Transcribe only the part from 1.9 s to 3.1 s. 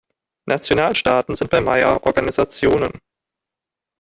Organisationen.